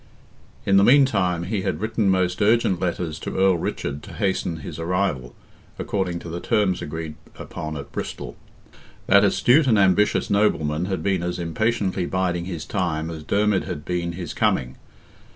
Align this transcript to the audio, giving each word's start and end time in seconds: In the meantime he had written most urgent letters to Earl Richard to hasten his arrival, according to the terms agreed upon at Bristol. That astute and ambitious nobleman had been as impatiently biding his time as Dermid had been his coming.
In 0.65 0.77
the 0.77 0.83
meantime 0.83 1.43
he 1.43 1.61
had 1.61 1.79
written 1.79 2.09
most 2.09 2.41
urgent 2.41 2.79
letters 2.79 3.19
to 3.19 3.37
Earl 3.37 3.57
Richard 3.57 4.01
to 4.01 4.13
hasten 4.13 4.57
his 4.65 4.79
arrival, 4.79 5.35
according 5.77 6.17
to 6.21 6.27
the 6.29 6.39
terms 6.39 6.81
agreed 6.81 7.13
upon 7.37 7.77
at 7.77 7.91
Bristol. 7.91 8.35
That 9.05 9.23
astute 9.23 9.67
and 9.67 9.77
ambitious 9.77 10.31
nobleman 10.31 10.85
had 10.85 11.03
been 11.03 11.21
as 11.21 11.37
impatiently 11.37 12.07
biding 12.07 12.45
his 12.45 12.65
time 12.65 13.11
as 13.11 13.21
Dermid 13.23 13.65
had 13.65 13.85
been 13.85 14.13
his 14.13 14.33
coming. 14.33 14.75